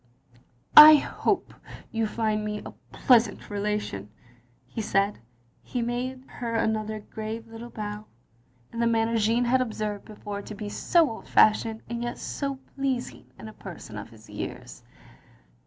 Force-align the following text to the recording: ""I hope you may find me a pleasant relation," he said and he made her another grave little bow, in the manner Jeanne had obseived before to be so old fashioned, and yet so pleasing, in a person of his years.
""I 0.91 0.95
hope 0.95 1.53
you 1.91 2.05
may 2.05 2.09
find 2.09 2.43
me 2.43 2.63
a 2.65 2.71
pleasant 2.91 3.51
relation," 3.51 4.09
he 4.73 4.81
said 4.81 5.17
and 5.17 5.23
he 5.61 5.83
made 5.83 6.23
her 6.25 6.55
another 6.55 7.01
grave 7.01 7.45
little 7.47 7.69
bow, 7.69 8.05
in 8.73 8.79
the 8.79 8.87
manner 8.87 9.15
Jeanne 9.19 9.45
had 9.45 9.61
obseived 9.61 10.05
before 10.05 10.41
to 10.41 10.55
be 10.55 10.69
so 10.69 11.07
old 11.07 11.27
fashioned, 11.27 11.83
and 11.87 12.01
yet 12.01 12.17
so 12.17 12.55
pleasing, 12.75 13.31
in 13.37 13.47
a 13.47 13.53
person 13.53 13.95
of 13.95 14.09
his 14.09 14.27
years. 14.27 14.81